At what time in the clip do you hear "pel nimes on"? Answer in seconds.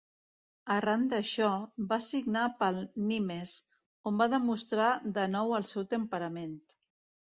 2.63-4.21